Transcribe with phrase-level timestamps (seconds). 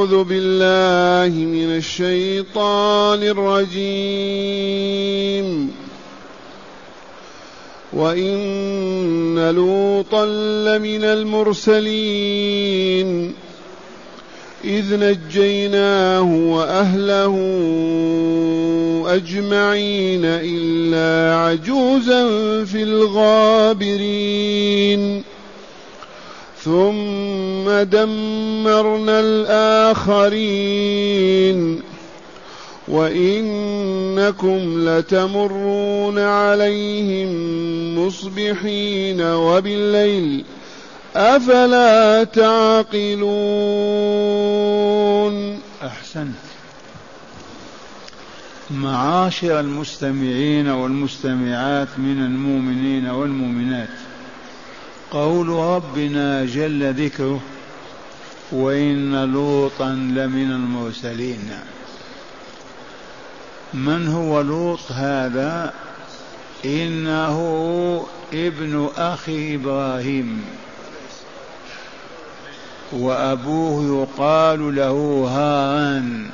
[0.00, 3.86] أعوذ بالله من الشيطان الرجيم.
[7.92, 13.34] وإن لوطا لمن المرسلين.
[14.64, 17.36] إذ نجيناه وأهله
[19.06, 22.28] أجمعين إلا عجوزا
[22.64, 25.29] في الغابرين.
[26.64, 31.80] ثم دمرنا الآخرين.
[32.88, 37.28] وإنكم لتمرون عليهم
[37.98, 40.44] مصبحين وبالليل.
[41.16, 43.30] أفلا تعقلون؟
[45.82, 46.34] أحسنت.
[48.70, 53.88] معاشر المستمعين والمستمعات من المؤمنين والمؤمنات.
[55.10, 57.40] قول ربنا جل ذكره
[58.52, 61.50] وإن لوطا لمن المرسلين.
[63.74, 65.72] من هو لوط هذا؟
[66.64, 70.44] إنه ابن أخي إبراهيم.
[72.92, 76.30] وأبوه يقال له هاران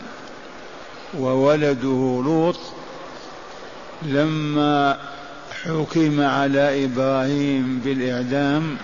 [1.18, 2.58] وولده لوط.
[4.02, 4.98] لما
[5.68, 8.76] حكم على إبراهيم بالإعدام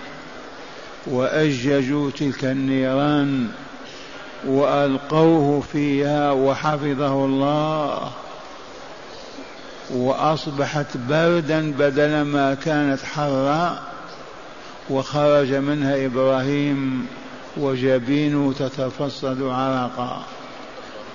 [1.07, 3.47] وأججوا تلك النيران
[4.47, 8.11] وألقوه فيها وحفظه الله
[9.93, 13.79] وأصبحت بردا بدل ما كانت حرا
[14.89, 17.07] وخرج منها إبراهيم
[17.57, 20.23] وجبينه تتفصد عرقا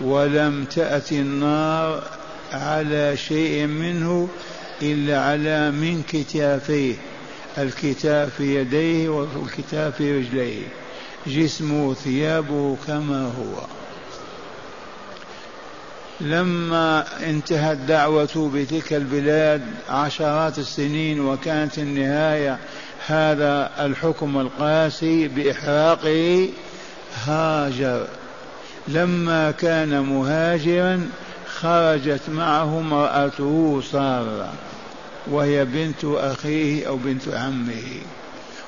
[0.00, 2.02] ولم تأت النار
[2.52, 4.28] على شيء منه
[4.82, 6.94] إلا على من كتافيه
[7.58, 10.66] الكتاف في يديه والكتاف في رجليه
[11.26, 13.66] جسمه ثيابه كما هو.
[16.20, 22.58] لما انتهت دعوته بتلك البلاد عشرات السنين وكانت النهاية
[23.06, 26.48] هذا الحكم القاسي باحراقه
[27.24, 28.06] هاجر.
[28.88, 31.08] لما كان مهاجرا
[31.60, 34.52] خرجت معه امرأته سارة.
[35.30, 37.82] وهي بنت أخيه أو بنت عمه.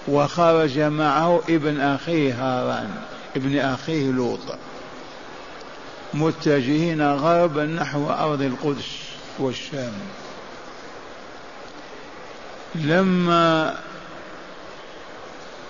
[0.09, 2.91] وخرج معه ابن أخيه هاران
[3.37, 4.41] ابن أخيه لوط.
[6.15, 8.89] متجهين غربا نحو أرض القدس
[9.39, 9.93] والشام.
[12.75, 13.75] لما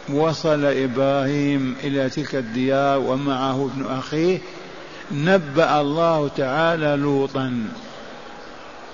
[0.08, 4.38] وصل إبراهيم إلى تلك الديار ومعه ابن أخيه
[5.12, 7.68] نبأ الله تعالى لوطا.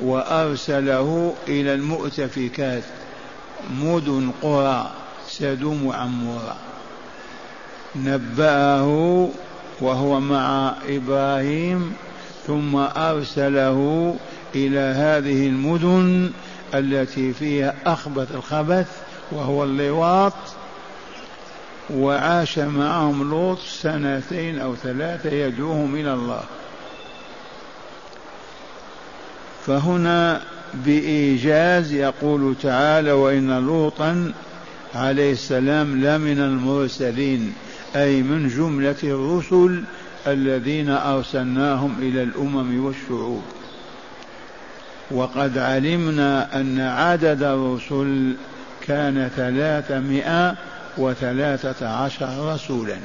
[0.01, 2.83] وأرسله إلى المؤتفكات
[3.71, 4.91] مدن قرى
[5.29, 6.57] سدوم وعمورة
[7.97, 9.29] نبأه
[9.81, 11.93] وهو مع إبراهيم
[12.47, 14.17] ثم أرسله
[14.55, 16.31] إلى هذه المدن
[16.75, 18.87] التي فيها أخبث الخبث
[19.33, 20.33] وهو اللواط
[21.91, 26.41] وعاش معهم لوط سنتين أو ثلاثة يدعوهم إلى الله.
[29.67, 30.41] فهنا
[30.75, 34.33] بإيجاز يقول تعالى وإن لوطا
[34.95, 37.53] عليه السلام لمن المرسلين
[37.97, 39.83] أي من جملة الرسل
[40.27, 43.43] الذين أرسلناهم إلى الأمم والشعوب.
[45.11, 48.35] وقد علمنا أن عدد الرسل
[48.87, 50.55] كان ثلاثمائة
[50.99, 52.97] وثلاثة عشر رسولا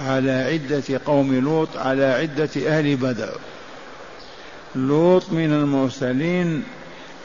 [0.00, 3.38] على عدة قوم لوط على عدة أهل بدر.
[4.76, 6.62] لوط من المرسلين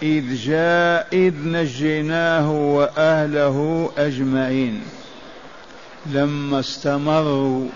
[0.02, 4.82] إذ جاء إذ نجيناه وأهله أجمعين.
[6.06, 7.68] لما استمروا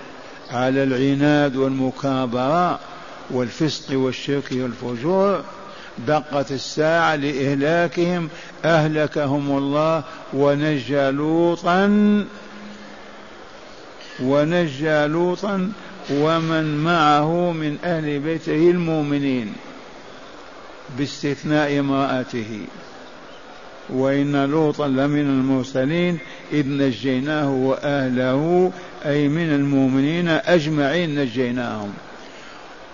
[0.51, 2.79] على العناد والمكابرة
[3.29, 5.43] والفسق والشرك والفجور
[6.07, 8.29] دقت الساعة لإهلاكهم
[8.65, 10.03] أهلكهم الله
[10.33, 11.85] ونجى لوطا
[14.23, 15.71] ونجى لوطا
[16.09, 19.53] ومن معه من أهل بيته المؤمنين
[20.97, 22.59] باستثناء امرأته.
[23.89, 26.17] وإن لوطا لمن المرسلين
[26.53, 28.71] إذ نجيناه وأهله
[29.05, 31.93] أي من المؤمنين أجمعين نجيناهم.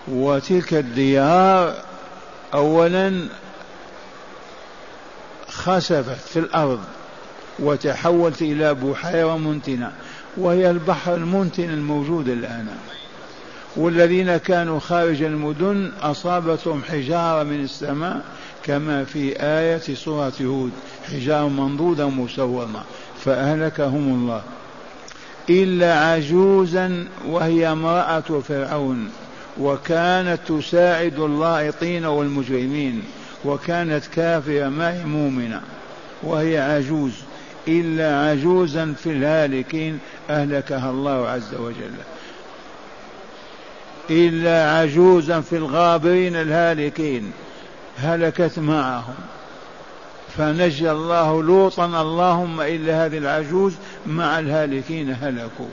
[0.08, 1.74] وتلك الديار
[2.54, 3.28] أولا
[5.48, 6.80] خسفت في الأرض
[7.58, 9.92] وتحولت إلى بحيرة منتنة.
[10.38, 12.66] وهي البحر المنتن الموجود الآن.
[13.76, 18.20] والذين كانوا خارج المدن أصابتهم حجارة من السماء
[18.62, 20.70] كما في آية سورة هود
[21.12, 22.82] حجارة منضودة مسومة
[23.24, 24.42] فأهلكهم الله.
[25.50, 29.10] إلا عجوزا وهي امرأة فرعون
[29.60, 33.02] وكانت تساعد اللائطين والمجرمين
[33.44, 35.60] وكانت كافرة ما هي مؤمنة
[36.22, 37.12] وهي عجوز.
[37.68, 39.98] إلا عجوزا في الهالكين
[40.30, 41.94] أهلكها الله عز وجل.
[44.10, 47.32] إلا عجوزا في الغابرين الهالكين
[47.98, 49.14] هلكت معهم.
[50.36, 53.74] فنجى الله لوطا اللهم إلا هذه العجوز
[54.06, 55.68] مع الهالكين هلكوا.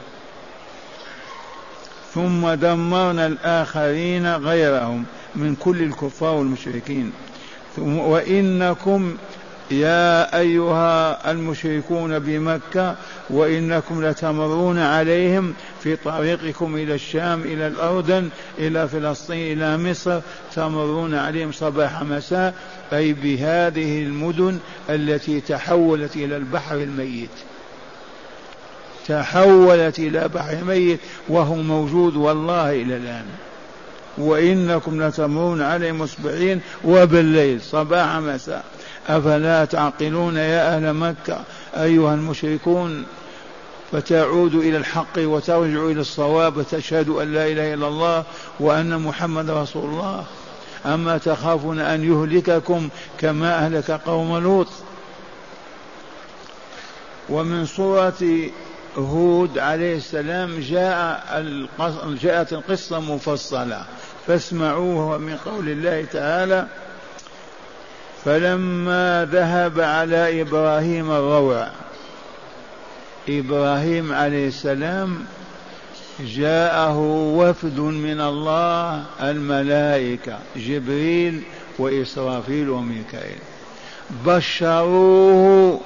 [2.14, 5.06] ثم دمرنا الآخرين غيرهم
[5.36, 7.12] من كل الكفار والمشركين.
[7.78, 9.18] وإنكم
[9.72, 12.96] يا أيها المشركون بمكة
[13.30, 15.54] وإنكم لتمرون عليهم
[15.84, 18.30] في طريقكم إلى الشام إلى الأردن
[18.60, 20.20] إلى فلسطين إلى مصر
[20.56, 22.54] تمرون عليهم صباح مساء.
[22.94, 24.60] أي بهذه المدن
[24.90, 27.30] التي تحولت إلى البحر الميت.
[29.08, 33.26] تحولت إلى بحر ميت وهو موجود والله إلى الآن.
[34.18, 38.64] وإنكم لتمرون عليهم مصبحين وبالليل صباح مساء.
[39.08, 41.40] أفلا تعقلون يا أهل مكة
[41.78, 43.06] أيها المشركون؟
[43.92, 48.24] فتعودوا إلى الحق وترجعوا إلى الصواب وتشهدوا أن لا إله إلا الله
[48.60, 50.24] وأن محمد رسول الله.
[50.86, 54.68] أما تخافون أن يهلككم كما أهلك قوم لوط؟
[57.30, 58.50] ومن سورة
[58.98, 61.46] هود عليه السلام جاء
[62.22, 63.86] جاءت القصة مفصلة.
[64.28, 66.68] فاسمعوها من قول الله تعالى.
[68.26, 71.68] فلما ذهب على إبراهيم الروع
[73.30, 75.26] إبراهيم عليه السلام
[76.20, 76.98] جاءه
[77.38, 81.42] وفد من الله الملائكة جبريل
[81.80, 83.40] وإسرافيل وميكائيل.
[84.26, 85.80] بشروه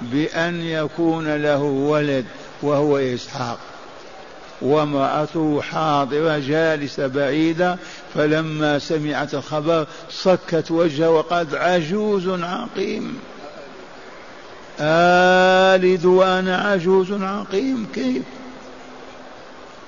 [0.00, 2.24] بأن يكون له ولد
[2.62, 3.58] وهو إسحاق.
[4.62, 7.76] وامرأته حاضرة جالسة بعيدة
[8.14, 13.18] فلما سمعت الخبر صكت وجهه وقد عجوز عقيم.
[14.80, 18.22] آلد وأنا عجوز عقيم كيف؟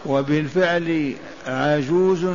[0.07, 1.15] وبالفعل
[1.47, 2.27] عجوز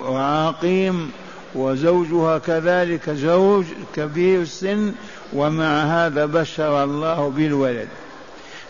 [0.00, 1.10] وعقيم
[1.54, 3.64] وزوجها كذلك زوج
[3.96, 4.92] كبير السن
[5.32, 7.88] ومع هذا بشر الله بالولد.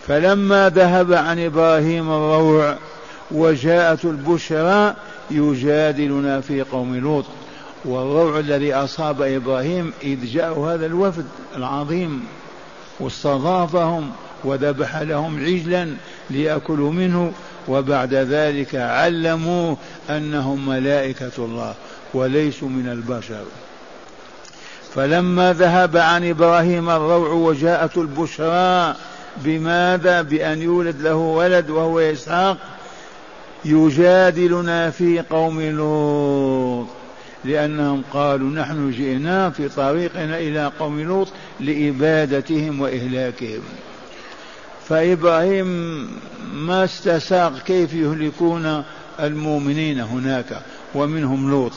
[0.09, 2.77] فلما ذهب عن إبراهيم الروع
[3.31, 4.95] وجاءت البشرى
[5.31, 7.25] يجادلنا في قوم لوط.
[7.85, 11.25] والروع الذي أصاب إبراهيم إذ جاء هذا الوفد
[11.57, 12.25] العظيم.
[13.01, 14.11] واستضافهم
[14.45, 15.89] وذبح لهم عجلا
[16.31, 17.33] ليأكلوا منه.
[17.69, 19.75] وبعد ذلك علموا
[20.11, 21.75] أنهم ملائكة الله
[22.15, 23.45] وليسوا من البشر.
[24.95, 28.95] فلما ذهب عن إبراهيم الروع وجاءت البشرى
[29.45, 32.57] بماذا بأن يولد له ولد وهو إسحاق
[33.65, 36.87] يجادلنا في قوم لوط؟
[37.45, 41.29] لأنهم قالوا نحن جئنا في طريقنا إلى قوم لوط
[41.61, 43.63] لإبادتهم وإهلاكهم.
[44.89, 45.67] فإبراهيم
[46.55, 48.83] ما استساق كيف يهلكون
[49.21, 50.63] المؤمنين هناك
[50.95, 51.73] ومنهم لوط.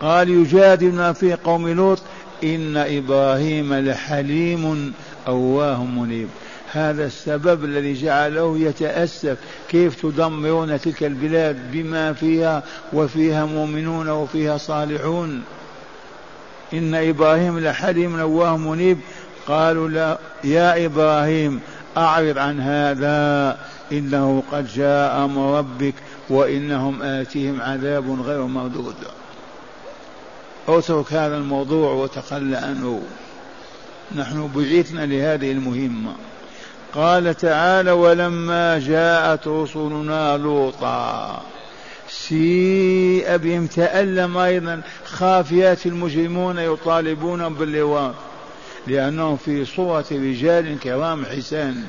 [0.00, 1.98] قال يجادلنا في قوم لوط
[2.44, 4.92] إن إبراهيم لحليم
[5.28, 6.28] أواه منيب.
[6.72, 9.38] هذا السبب الذي جعله يتأسف
[9.68, 15.42] كيف تدمرون تلك البلاد بما فيها وفيها مؤمنون وفيها صالحون.
[16.72, 18.98] إن إبراهيم لحليم أواه منيب.
[19.46, 21.60] قالوا لا يا إبراهيم
[21.96, 23.58] أعرض عن هذا.
[23.92, 25.94] إنه قد جاء أمر ربك
[26.30, 28.94] وإنهم آتيهم عذاب غير مردود.
[30.68, 33.02] اترك هذا الموضوع وتخلى عنه.
[34.16, 36.14] نحن بعثنا لهذه المهمة.
[36.94, 41.42] قال تعالى ولما جاءت رسلنا لوطا
[42.08, 44.80] سيء بهم تألم أيضا.
[45.04, 48.14] خافيات المجرمون يطالبون باللواط
[48.86, 51.84] لأنهم في صورة رجال كرام حسان.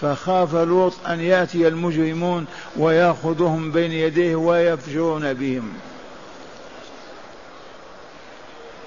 [0.00, 5.72] فخاف لوط أن يأتي المجرمون ويأخذهم بين يديه ويفجرون بهم.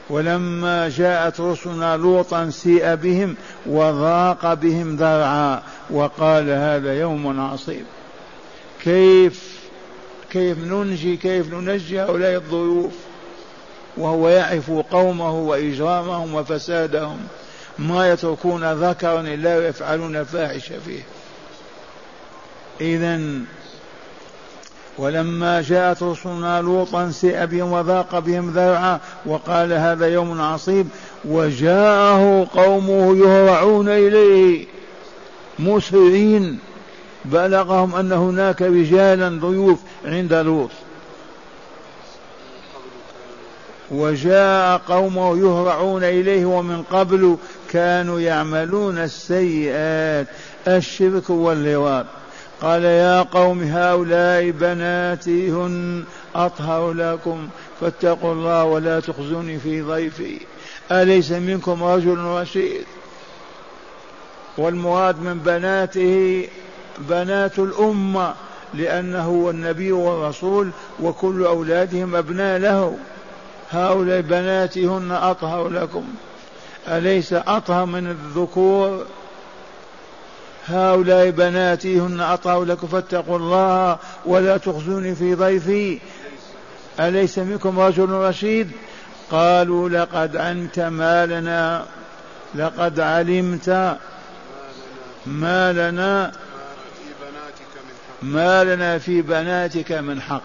[0.10, 3.36] ولما جاءت رسلنا لوطا سيء بهم
[3.66, 7.86] وضاق بهم ذرعا وقال هذا يوم عصيب.
[8.84, 9.60] كيف
[10.32, 12.94] كيف ننجي كيف ننجي هؤلاء الضيوف؟
[13.98, 17.18] وهو يعرف قومه وإجرامهم وفسادهم.
[17.80, 21.01] ما يتركون ذكرا إلا يفعلون الفاحشة فيه.
[22.82, 23.20] إذا
[25.00, 30.88] ولما جاءت رسلنا لوطا سئ بهم وذاق بهم ذرعا وقال هذا يوم عصيب
[31.25, 34.65] وجاءه قومه يهرعون إليه
[35.60, 36.60] مسرعين
[37.25, 40.70] بلغهم أن هناك رجالا ضيوف عند لوط
[43.91, 47.38] وجاء قومه يهرعون إليه ومن قبل
[47.70, 50.27] كانوا يعملون السيئات
[50.68, 52.06] الشرك واللواط
[52.62, 56.04] قال يا قوم هؤلاء بناتي هن
[56.36, 57.48] أطهر لكم
[57.82, 60.39] فاتقوا الله ولا تخزوني في ضيفي.
[60.92, 62.86] أليس منكم رجل رشيد؟
[64.58, 66.48] والمراد من بناته
[66.98, 68.34] بنات الأمة
[68.74, 72.98] لأنه هو النبي والرسول وكل أولادهم أبناء له.
[73.72, 76.04] هؤلاء بناتي هن أطهر لكم.
[76.88, 79.06] أليس أطهر من الذكور؟
[80.70, 86.00] هؤلاء بناتي هن أطهر لكم فاتقوا الله ولا تخزوني في ضيفي.
[87.00, 88.72] أليس منكم رجل رشيد؟
[89.32, 91.86] قالوا لقد علمت ما لنا
[92.56, 93.98] لقد علمت
[95.26, 96.32] ما لنا
[98.22, 100.42] ما لنا في بناتك من حق.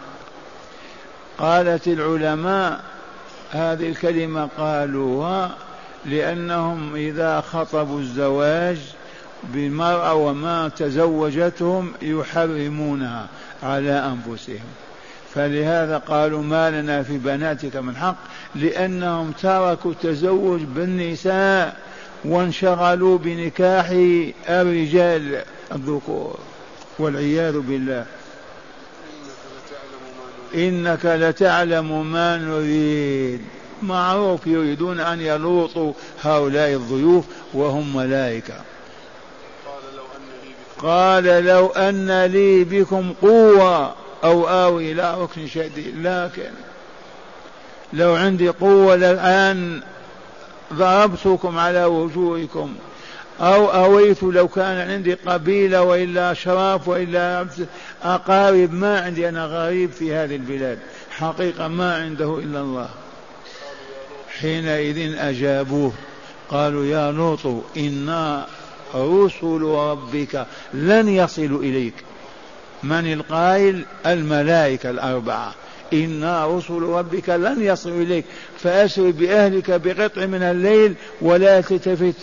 [1.39, 2.81] قالت العلماء
[3.51, 5.51] هذه الكلمة قالوها
[6.05, 8.79] لأنهم إذا خطبوا الزواج
[9.53, 13.29] بالمرأة وما تزوجتهم يحرمونها
[13.63, 14.65] على أنفسهم.
[15.35, 18.17] فلهذا قالوا ما لنا في بناتك من حق
[18.55, 21.77] لأنهم تركوا التزوج بالنساء
[22.25, 23.87] وانشغلوا بنكاح
[24.49, 26.39] الرجال الذكور.
[26.99, 28.07] والعياذ بالله.
[30.55, 33.41] إنك لتعلم ما نريد.
[33.83, 37.25] معروف يريدون أن يلوطوا هؤلاء الضيوف
[37.55, 38.55] وهم ملائكة.
[40.79, 45.95] قال لو أن لي بكم قوة أو آوي إلى ركن شديد.
[46.03, 46.51] لكن
[47.93, 49.83] لو عندي قوة الآن
[50.73, 52.75] ضربتكم على وجوهكم
[53.41, 57.47] أو أويت لو كان عندي قبيلة وإلا أشراف وإلا
[58.03, 60.79] أقارب ما عندي أنا غريب في هذه البلاد.
[61.11, 62.89] حقيقة ما عنده إلا الله.
[64.41, 65.93] حينئذ أجابوه
[66.49, 68.47] قالوا يا لوط إنا
[68.95, 71.95] رسل ربك لن يصلوا إليك.
[72.83, 75.55] من القائل؟ الملائكة الأربعة.
[75.93, 78.25] إنا رسل ربك لن يصلوا إليك.
[78.59, 82.15] فأسر بأهلك بقطع من الليل ولا تلتفت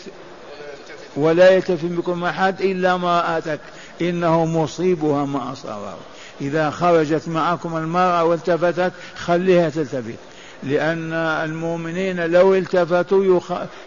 [1.15, 3.59] ولا يلتفت بكم أحد إلا امرأتك.
[4.01, 5.93] إنه مصيبها ما أصابه
[6.41, 10.15] إذا خرجت معكم المرأة والتفتت خليها تلتفت.
[10.63, 13.39] لأن المؤمنين لو التفتوا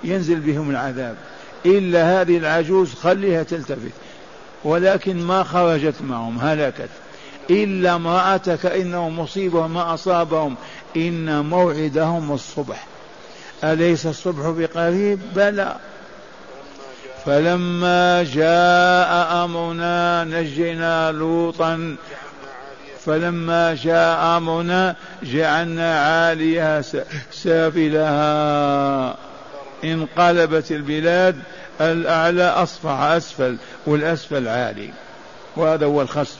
[0.04, 1.16] ينزل بهم العذاب.
[1.66, 3.92] إلا هذه العجوز خليها تلتفت.
[4.64, 6.88] ولكن ما خرجت معهم هلكت.
[7.50, 10.54] إلا امرأتك إنه مصيبة ما أصابهم.
[10.96, 12.86] إن موعدهم الصبح.
[13.64, 15.76] أليس الصبح بقريب؟ بلى.
[17.26, 21.96] فلما جاء أمرنا نجينا لوطا.
[23.06, 26.82] فلما جاء أمرنا جعلنا عاليها
[27.32, 29.16] سافلها.
[29.84, 31.36] انقلبت البلاد
[31.80, 34.90] الأعلى أصفح أسفل والأسفل عالي.
[35.56, 36.38] وهذا هو الخسف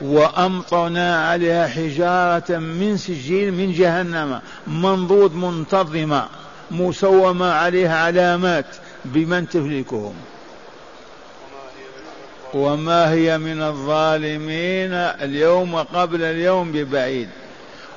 [0.00, 6.28] وأمطرنا عليها حجارة من سجيل من جهنم منضود منتظمة
[6.70, 8.66] مسومة عليها علامات
[9.04, 10.14] بمن تهلكهم.
[12.54, 17.28] وما هي من الظالمين اليوم قبل اليوم ببعيد.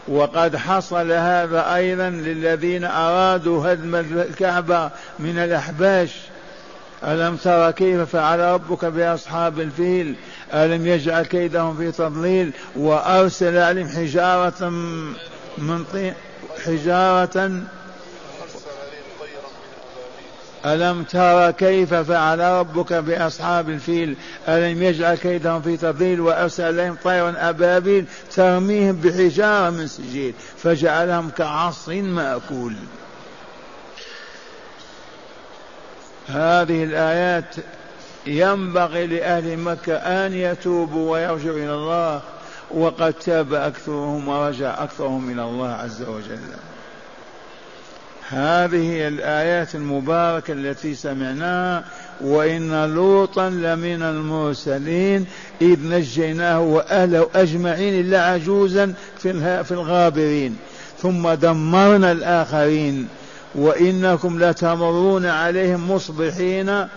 [0.08, 6.10] وقد حصل هذا أيضا للذين أرادوا هدم الكعبة من الأحباش.
[7.04, 10.16] ألم تر كيف فعل ربك بأصحاب الفيل؟
[10.54, 14.70] ألم يجعل كيدهم في تضليل؟ وأرسل عليهم حجارة
[15.58, 16.14] من طين
[16.66, 17.52] حجارة
[20.66, 24.16] ألم تر كيف فعل ربك بأصحاب الفيل؟
[24.48, 31.90] ألم يجعل كيدهم في تضليل وأرسل عليهم طيرا أبابيل ترميهم بحجارة من سجيل فجعلهم كعص
[31.90, 32.74] مأكول.
[36.28, 37.56] هذه الآيات
[38.26, 42.22] ينبغي لأهل مكة أن يتوبوا ويرجعوا إلى الله
[42.72, 46.40] وقد تاب أكثرهم ورجع أكثرهم إلى الله عز وجل.
[48.30, 51.84] هذه الآيات المباركة التي سمعناها
[52.22, 55.26] وإن لوطا لمن المرسلين
[55.62, 60.58] إذ نجيناه وأهله أجمعين إلا عجوزا في الغابرين.
[61.02, 63.08] ثم دمرنا الآخرين
[63.56, 66.88] وإنكم لتمرون عليهم مصبحين.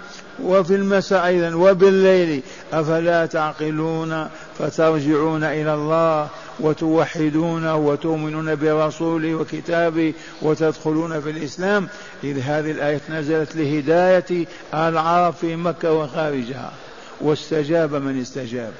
[0.42, 2.42] وفي المساء أيضا وبالليل
[2.72, 4.28] أفلا تعقلون
[4.58, 6.28] فترجعون إلى الله؟
[6.60, 11.88] وتوحدونه وتؤمنون برسوله وكتابه وتدخلون في الإسلام.
[12.24, 16.72] إذ هذه الآية نزلت لهداية العرب في مكة وخارجها.
[17.20, 18.72] واستجاب من استجاب.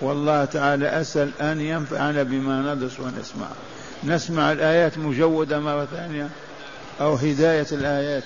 [0.00, 3.46] والله تعالى أسأل أن ينفعنا بما ندرس ونسمع.
[4.04, 6.28] نسمع الآيات مجودة مرة ثانية
[7.00, 8.24] أو هداية الآيات.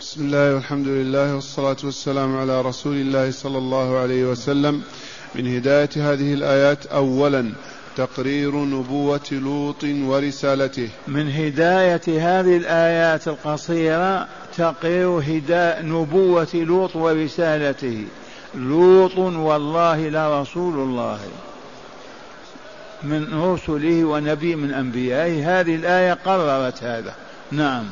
[0.00, 4.82] بسم الله والحمد لله والصلاة والسلام على رسول الله صلى الله عليه وسلم.
[5.34, 7.52] من هداية هذه الآيات أولا
[7.98, 10.88] تقرير نبوة لوط ورسالته.
[11.08, 18.04] من هداية هذه الآيات القصيرة تقرير هداية نبوة لوط ورسالته.
[18.54, 21.18] لوط والله لرسول الله.
[23.02, 25.60] من رسله ونبي من أنبيائه.
[25.60, 27.14] هذه الآية قررت هذا.
[27.52, 27.84] نعم.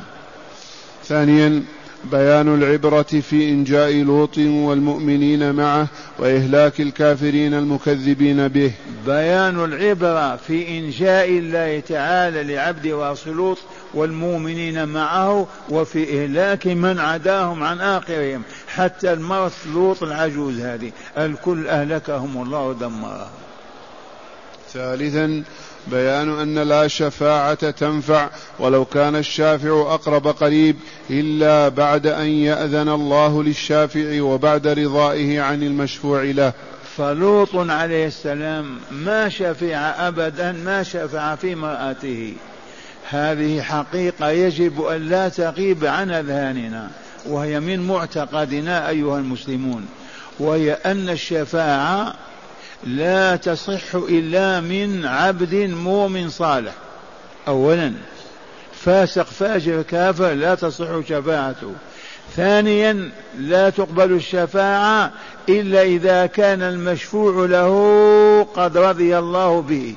[1.05, 1.63] ثانيا
[2.11, 5.87] بيان العبرة في إنجاء لوط والمؤمنين معه
[6.19, 8.71] وإهلاك الكافرين المكذبين به.
[9.05, 12.85] بيان العبرة في إنجاء الله تعالى لعبد
[13.27, 13.57] لوط
[13.93, 18.41] والمؤمنين معه وفي إهلاك من عداهم عن آخرهم.
[18.67, 20.91] حتى المرأة لوط العجوز هذه.
[21.17, 23.27] الكل أهلكهم الله ودمرهم
[24.73, 25.43] ثالثا
[25.91, 28.29] بيان أن لا شفاعة تنفع
[28.59, 30.75] ولو كان الشافع أقرب قريب
[31.09, 36.53] إلا بعد أن يأذن الله للشافع وبعد رضائه عن المشفوع له.
[36.97, 42.33] فلوط عليه السلام ما شفع أبدا ما شفع في مرأته
[43.09, 46.89] هذه حقيقة يجب أن لا تغيب عن أذهاننا
[47.25, 49.85] وهي من معتقدنا أيها المسلمون
[50.39, 52.13] وهي أن الشفاعة
[52.83, 56.73] لا تصح إلا من عبد مؤمن صالح.
[57.47, 57.93] أولا
[58.73, 61.73] فاسق فاجر كافر لا تصح شفاعته.
[62.35, 65.11] ثانيا لا تقبل الشفاعة
[65.49, 69.95] إلا إذا كان المشفوع له قد رضي الله به.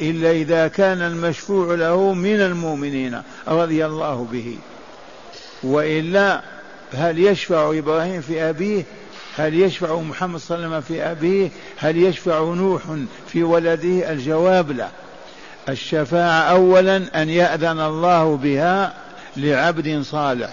[0.00, 4.58] إلا إذا كان المشفوع له من المؤمنين رضي الله به.
[5.62, 6.42] وإلا
[6.92, 8.84] هل يشفع إبراهيم في أبيه؟
[9.36, 12.82] هل يشفع محمد صلى الله عليه وسلم في أبيه؟ هل يشفع نوح
[13.28, 14.88] في ولده؟ الجواب لا.
[15.68, 18.94] الشفاعة أولا أن يأذن الله بها
[19.36, 20.50] لعبد صالح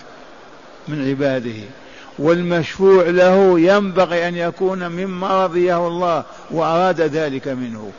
[0.88, 1.64] من عباده
[2.20, 7.92] والمشفوع له ينبغي أن يكون مما رضيه الله وأراد ذلك منه.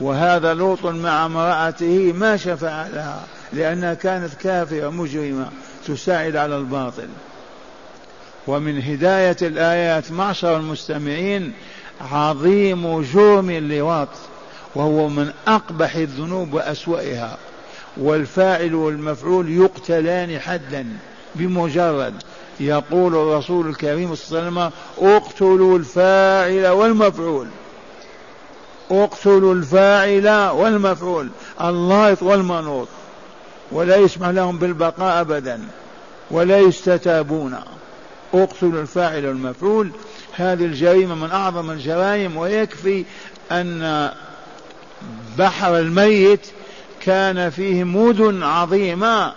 [0.00, 5.48] وهذا لوط مع امرأته ما شفع لها لأنها كانت كافرة مجرمة
[5.86, 7.08] تساعد على الباطل.
[8.46, 11.52] ومن هداية الآيات معشر المستمعين
[12.12, 14.08] عظيم جرم اللواط
[14.74, 17.36] وهو من أقبح الذنوب وأسوأها
[17.96, 20.86] والفاعل والمفعول يقتلان حدا
[21.34, 22.14] بمجرد
[22.60, 24.70] يقول الرسول الكريم صلى الله عليه وسلم
[25.14, 27.46] اقتلوا الفاعل والمفعول
[28.90, 31.28] اقتلوا الفاعل والمفعول
[31.60, 32.88] اللايط والمنوط
[33.72, 35.60] ولا يسمح لهم بالبقاء أبدا
[36.30, 37.56] ولا يستتابون.
[38.34, 39.90] اقتلوا الفاعل والمفعول.
[40.32, 43.04] هذه الجريمة من أعظم الجرائم ويكفي
[43.52, 44.10] أن
[45.38, 46.46] بحر الميت
[47.00, 49.32] كان فيه مدن عظيمة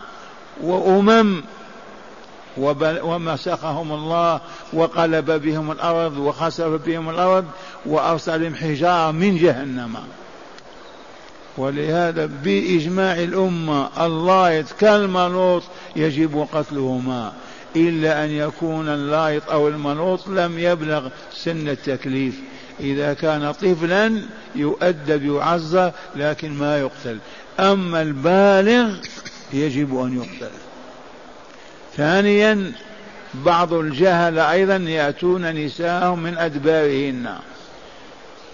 [0.62, 1.44] وأمم
[2.58, 4.42] ومسخهم الله
[4.74, 7.46] وقلب بهم الأرض وخسف بهم الأرض
[7.86, 9.96] وأرسل بهم حجارة من جهنم.
[11.58, 15.18] ولهذا بإجماع الأمة الله يتكلم
[15.96, 17.34] يجب قتلهما.
[17.76, 22.36] إلا أن يكون اللايط أو المنوط لم يبلغ سن التكليف.
[22.80, 24.22] إذا كان طفلا
[24.56, 27.18] يؤدب يعزى لكن ما يقتل.
[27.60, 28.96] أما البالغ
[29.54, 30.54] يجب أن يقتل.
[31.98, 32.72] ثانيا
[33.34, 37.36] بعض الجهل أيضا يأتون نساءهم من أدبارهن.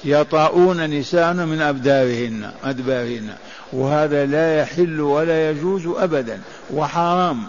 [0.05, 3.29] يطاؤون نساءهم من أبدارهن أدبارهن.
[3.73, 6.41] وهذا لا يحل ولا يجوز أبدا
[6.73, 7.43] وحرام.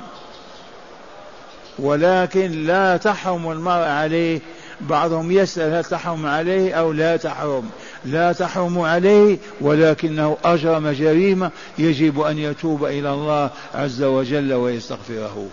[1.79, 4.41] ولكن لا تحرم المرء عليه.
[4.81, 7.71] بعضهم يسأل هل تحرم عليه أو لا تحرم.
[8.05, 15.49] لا تحرم عليه ولكنه أجرم جريمة يجب أن يتوب إلى الله عز وجل ويستغفره.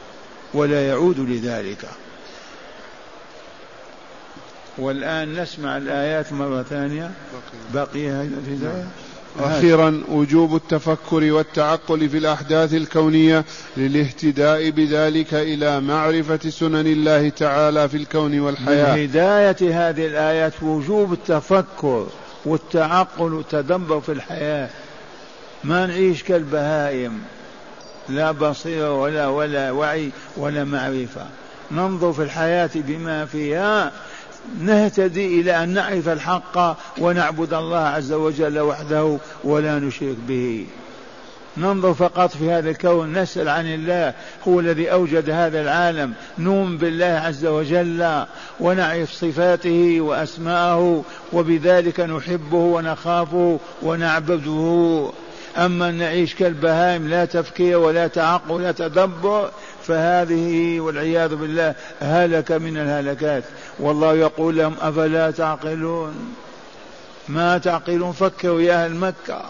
[0.54, 1.86] ولا يعود لذلك.
[4.78, 7.12] والآن نسمع الآيات مرة ثانية.
[7.74, 8.88] بقي هذه الهداية
[9.40, 13.46] أخيرا وجوب التفكر والتعقل في الأحداث الكونية
[13.78, 18.96] للاهتداء بذلك إلى معرفة سنن الله تعالى في الكون والحياة.
[18.96, 22.08] من هداية هذه الآيات وجوب التفكر
[22.46, 24.70] والتعقل والتدبر في الحياة.
[25.64, 27.22] ما نعيش كالبهائم
[28.10, 31.26] لا بصيرة ولا ولا وعي ولا معرفة.
[31.72, 33.92] ننظر في الحياة بما فيها
[34.62, 40.66] نهتدي إلى أن نعرف الحق ونعبد الله عز وجل وحده ولا نشرك به.
[41.58, 44.14] ننظر فقط في هذا الكون نسأل عن الله
[44.48, 46.14] هو الذي أوجد هذا العالم.
[46.40, 48.26] نؤمن بالله عز وجل
[48.60, 51.04] ونعرف صفاته وأسماءه
[51.34, 55.10] وبذلك نحبه ونخافه ونعبده.
[55.58, 59.52] أما أن نعيش كالبهائم لا تفكير ولا تعقل ولا تدبر
[59.88, 63.44] فهذه والعياذ بالله هلك من الهلكات.
[63.80, 66.36] والله يقول لهم أفلا تعقلون؟
[67.30, 69.42] ما تعقلون؟ فكروا يا أهل مكة.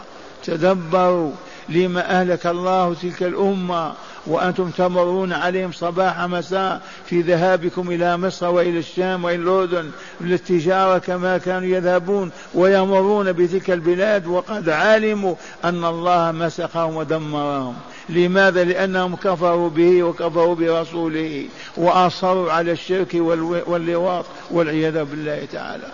[0.43, 1.31] تدبروا
[1.69, 3.93] لما أهلك الله تلك الأمة
[4.27, 9.91] وأنتم تمرون عليهم صباح مساء في ذهابكم إلى مصر وإلى الشام وإلى الأردن
[10.21, 14.27] للتجارة كما كانوا يذهبون ويمرون بتلك البلاد.
[14.27, 17.75] وقد علموا أن الله مسخهم ودمرهم.
[18.09, 21.45] لماذا؟ لأنهم كفروا به وكفروا برسوله
[21.77, 23.13] وأصروا على الشرك
[23.67, 25.87] واللواط والعياذ بالله تعالى.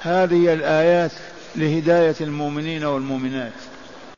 [0.00, 1.12] هذه الآيات
[1.56, 3.52] لهداية المؤمنين والمؤمنات.